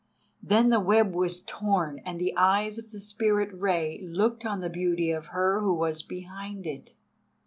Then 0.41 0.69
the 0.71 0.79
web 0.79 1.13
was 1.13 1.41
torn 1.41 1.99
and 1.99 2.19
the 2.19 2.35
eyes 2.35 2.79
of 2.79 2.89
the 2.89 2.99
Spirit 2.99 3.53
of 3.53 3.61
Rei 3.61 3.99
looked 4.01 4.47
on 4.47 4.59
the 4.59 4.67
beauty 4.67 5.11
of 5.11 5.27
her 5.27 5.59
who 5.59 5.75
was 5.75 6.01
behind 6.01 6.65
it. 6.65 6.95